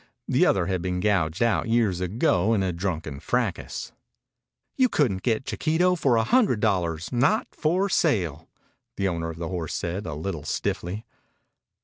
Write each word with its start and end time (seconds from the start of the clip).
The 0.27 0.47
other 0.47 0.65
had 0.65 0.81
been 0.81 0.99
gouged 0.99 1.43
out 1.43 1.67
years 1.69 2.01
ago 2.01 2.55
in 2.55 2.63
a 2.63 2.73
drunken 2.73 3.19
fracas. 3.19 3.91
"You 4.75 4.89
couldn't 4.89 5.21
get 5.21 5.45
Chiquito 5.45 5.93
for 5.95 6.15
a 6.15 6.23
hundred 6.23 6.59
dollars. 6.59 7.11
Not 7.11 7.45
for 7.51 7.87
sale," 7.87 8.49
the 8.97 9.07
owner 9.07 9.29
of 9.29 9.37
the 9.37 9.49
horse 9.49 9.75
said, 9.75 10.07
a 10.07 10.15
little 10.15 10.43
stiffly. 10.43 11.05